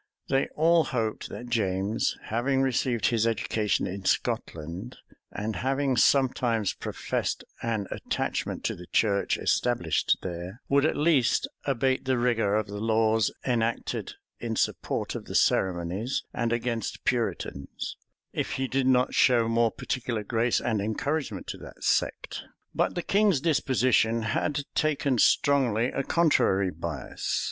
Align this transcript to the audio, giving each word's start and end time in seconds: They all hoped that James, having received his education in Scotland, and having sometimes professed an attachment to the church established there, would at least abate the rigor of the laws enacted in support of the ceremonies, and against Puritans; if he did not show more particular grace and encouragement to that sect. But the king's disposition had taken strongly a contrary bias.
They 0.29 0.47
all 0.55 0.85
hoped 0.85 1.29
that 1.29 1.47
James, 1.51 2.17
having 2.23 2.63
received 2.63 3.05
his 3.09 3.27
education 3.27 3.85
in 3.85 4.03
Scotland, 4.05 4.97
and 5.31 5.57
having 5.57 5.95
sometimes 5.95 6.73
professed 6.73 7.43
an 7.61 7.85
attachment 7.91 8.63
to 8.63 8.75
the 8.75 8.87
church 8.87 9.37
established 9.37 10.17
there, 10.23 10.59
would 10.67 10.85
at 10.87 10.97
least 10.97 11.47
abate 11.65 12.05
the 12.05 12.17
rigor 12.17 12.55
of 12.55 12.65
the 12.65 12.79
laws 12.79 13.31
enacted 13.45 14.13
in 14.39 14.55
support 14.55 15.13
of 15.13 15.25
the 15.25 15.35
ceremonies, 15.35 16.23
and 16.33 16.51
against 16.51 17.03
Puritans; 17.05 17.95
if 18.33 18.53
he 18.53 18.67
did 18.67 18.87
not 18.87 19.13
show 19.13 19.47
more 19.47 19.69
particular 19.69 20.23
grace 20.23 20.59
and 20.59 20.81
encouragement 20.81 21.45
to 21.45 21.59
that 21.59 21.83
sect. 21.83 22.41
But 22.73 22.95
the 22.95 23.03
king's 23.03 23.39
disposition 23.39 24.23
had 24.23 24.63
taken 24.73 25.19
strongly 25.19 25.89
a 25.91 26.01
contrary 26.01 26.71
bias. 26.71 27.39